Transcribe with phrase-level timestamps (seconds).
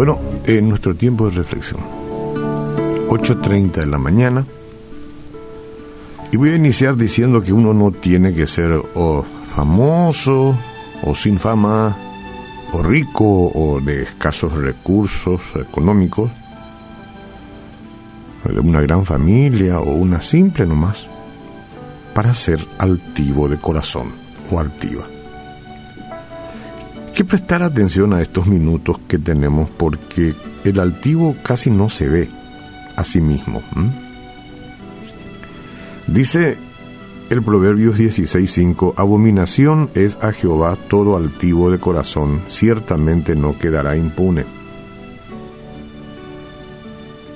[0.00, 1.82] Bueno, en nuestro tiempo de reflexión,
[3.10, 4.46] 8.30 de la mañana,
[6.32, 8.82] y voy a iniciar diciendo que uno no tiene que ser
[9.44, 10.56] famoso
[11.02, 11.94] o sin fama,
[12.72, 16.30] o rico o de escasos recursos económicos,
[18.44, 21.08] de una gran familia o una simple nomás,
[22.14, 24.12] para ser altivo de corazón
[24.50, 25.19] o altiva.
[27.14, 30.34] Que prestar atención a estos minutos que tenemos porque
[30.64, 32.30] el altivo casi no se ve
[32.96, 33.62] a sí mismo.
[36.06, 36.58] Dice
[37.30, 44.44] el Proverbios 16:5, abominación es a Jehová todo altivo de corazón, ciertamente no quedará impune.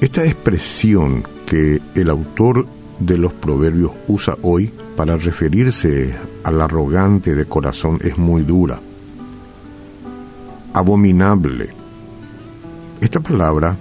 [0.00, 2.66] Esta expresión que el autor
[2.98, 8.80] de los Proverbios usa hoy para referirse al arrogante de corazón es muy dura.
[10.74, 11.72] Abominable.
[13.00, 13.76] Esta palabra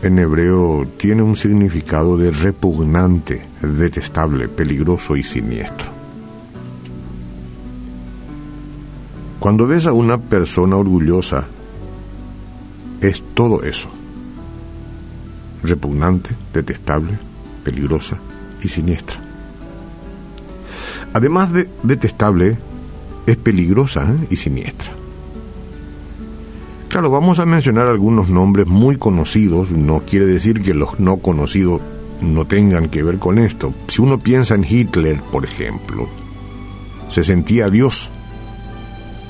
[0.00, 5.88] en hebreo tiene un significado de repugnante, detestable, peligroso y siniestro.
[9.40, 11.48] Cuando ves a una persona orgullosa,
[13.00, 13.88] es todo eso.
[15.64, 17.18] Repugnante, detestable,
[17.64, 18.20] peligrosa
[18.62, 19.18] y siniestra.
[21.12, 22.56] Además de detestable,
[23.26, 24.28] es peligrosa ¿eh?
[24.30, 25.03] y siniestra.
[26.94, 31.80] Claro, vamos a mencionar algunos nombres muy conocidos, no quiere decir que los no conocidos
[32.20, 33.74] no tengan que ver con esto.
[33.88, 36.08] Si uno piensa en Hitler, por ejemplo,
[37.08, 38.12] se sentía Dios.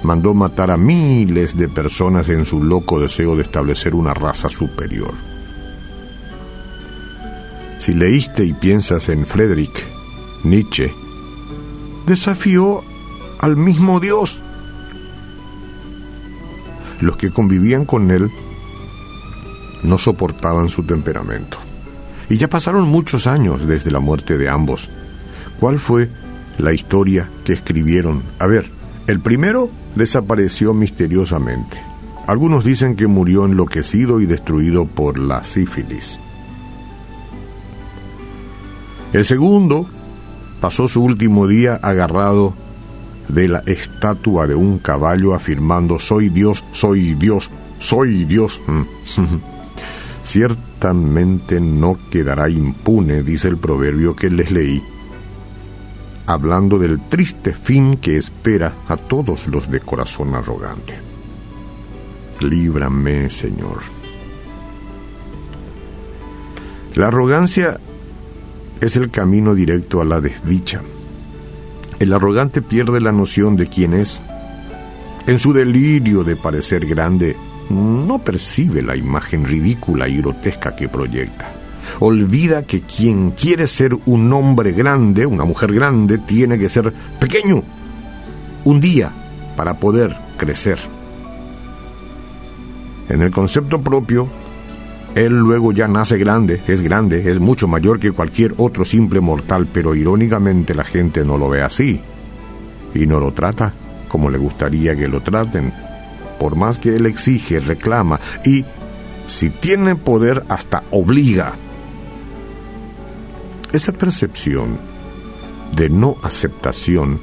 [0.02, 5.14] Mandó matar a miles de personas en su loco deseo de establecer una raza superior.
[7.78, 9.86] Si leíste y piensas en Friedrich
[10.42, 10.92] Nietzsche,
[12.06, 12.84] desafió
[13.38, 14.42] al mismo Dios
[17.05, 18.30] los que convivían con él
[19.83, 21.58] no soportaban su temperamento.
[22.28, 24.88] Y ya pasaron muchos años desde la muerte de ambos.
[25.60, 26.10] ¿Cuál fue
[26.59, 28.22] la historia que escribieron?
[28.38, 28.70] A ver,
[29.06, 31.78] el primero desapareció misteriosamente.
[32.26, 36.19] Algunos dicen que murió enloquecido y destruido por la sífilis.
[39.12, 39.86] El segundo
[40.60, 42.54] pasó su último día agarrado
[43.28, 48.60] de la estatua de un caballo afirmando soy Dios, soy Dios, soy Dios.
[50.22, 54.82] Ciertamente no quedará impune, dice el proverbio que les leí,
[56.26, 60.94] hablando del triste fin que espera a todos los de corazón arrogante.
[62.41, 63.80] Líbrame, Señor.
[66.94, 67.78] La arrogancia
[68.80, 70.80] es el camino directo a la desdicha
[72.04, 74.20] el arrogante pierde la noción de quién es.
[75.26, 77.37] En su delirio de parecer grande,
[77.70, 81.50] no percibe la imagen ridícula y grotesca que proyecta.
[82.00, 87.62] Olvida que quien quiere ser un hombre grande, una mujer grande, tiene que ser pequeño.
[88.65, 89.10] Un día
[89.56, 90.78] para poder crecer.
[93.09, 94.28] En el concepto propio,
[95.14, 99.69] él luego ya nace grande, es grande, es mucho mayor que cualquier otro simple mortal,
[99.72, 102.00] pero irónicamente la gente no lo ve así
[102.94, 103.72] y no lo trata
[104.08, 105.72] como le gustaría que lo traten,
[106.38, 108.64] por más que él exige, reclama y
[109.26, 111.54] si tiene poder hasta obliga.
[113.72, 114.78] Esa percepción
[115.74, 117.20] de no aceptación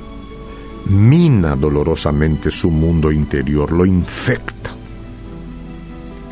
[0.85, 4.70] mina dolorosamente su mundo interior, lo infecta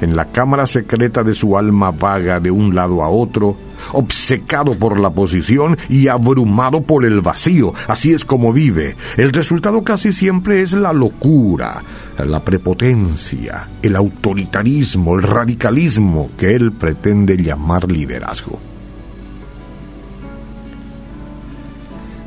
[0.02, 3.58] en la cámara secreta de su alma vaga de un lado a otro,
[3.94, 7.74] obcecado por la posición y abrumado por el vacío.
[7.88, 8.96] Así es como vive.
[9.18, 11.84] El resultado casi siempre es la locura,
[12.18, 18.60] la prepotencia, el autoritarismo, el radicalismo que él pretende llamar liderazgo.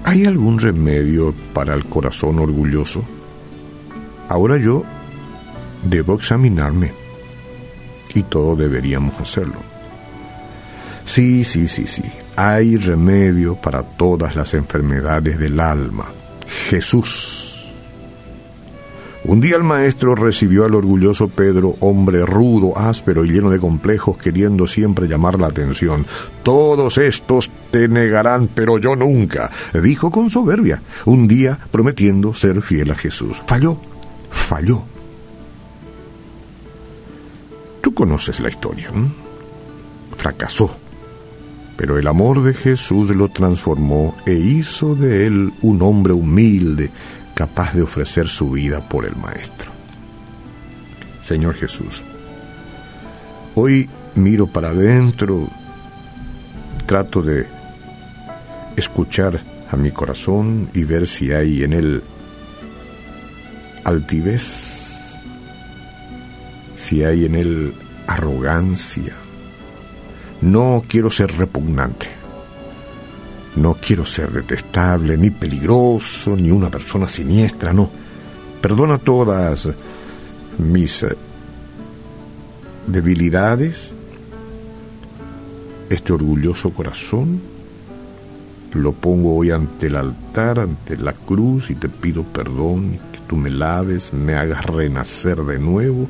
[0.04, 3.04] ¿Hay algún remedio para el corazón orgulloso?
[4.28, 4.82] Ahora yo
[5.84, 7.01] debo examinarme
[8.14, 9.56] y todos deberíamos hacerlo.
[11.04, 12.02] Sí, sí, sí, sí,
[12.36, 16.06] hay remedio para todas las enfermedades del alma.
[16.68, 17.48] Jesús.
[19.24, 24.18] Un día el maestro recibió al orgulloso Pedro, hombre rudo, áspero y lleno de complejos,
[24.18, 26.06] queriendo siempre llamar la atención.
[26.42, 29.50] Todos estos te negarán, pero yo nunca,
[29.80, 33.40] dijo con soberbia, un día prometiendo ser fiel a Jesús.
[33.46, 33.78] Falló,
[34.30, 34.82] falló.
[38.02, 38.90] Conoces la historia.
[40.16, 40.76] Fracasó.
[41.76, 46.90] Pero el amor de Jesús lo transformó e hizo de él un hombre humilde,
[47.32, 49.70] capaz de ofrecer su vida por el Maestro.
[51.22, 52.02] Señor Jesús,
[53.54, 55.48] Hoy miro para adentro,
[56.86, 57.46] trato de
[58.76, 59.40] escuchar
[59.70, 62.02] a mi corazón y ver si hay en él
[63.84, 64.82] altivez,
[66.74, 67.74] si hay en él
[68.12, 69.14] arrogancia.
[70.40, 72.08] No quiero ser repugnante.
[73.56, 77.90] No quiero ser detestable, ni peligroso, ni una persona siniestra, no.
[78.60, 79.68] Perdona todas
[80.58, 81.16] mis eh,
[82.86, 83.92] debilidades,
[85.90, 87.40] este orgulloso corazón,
[88.72, 93.36] lo pongo hoy ante el altar, ante la cruz y te pido perdón, que tú
[93.36, 96.08] me laves, me hagas renacer de nuevo,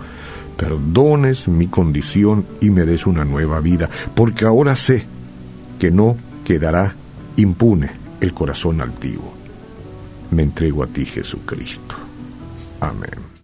[0.62, 5.05] perdones mi condición y me des una nueva vida, porque ahora sé
[5.81, 6.94] que no quedará
[7.37, 9.35] impune el corazón altivo.
[10.31, 11.97] Me entrego a ti, Jesucristo.
[12.79, 13.31] Amén.